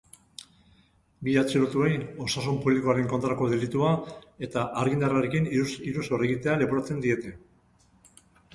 Bi 1.27 1.35
atxilotuei 1.41 1.91
osasun 2.27 2.57
publikoaren 2.63 3.11
kontrako 3.13 3.51
delitua 3.53 3.93
eta 4.49 4.65
argindarrarekin 4.85 5.53
iruzur 5.61 6.27
egitea 6.31 6.59
leporatzen 6.65 7.07
diete. 7.09 7.39